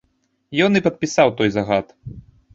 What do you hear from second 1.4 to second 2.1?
той загад.